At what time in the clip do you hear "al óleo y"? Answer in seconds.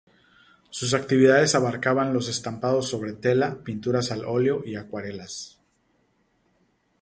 4.11-4.75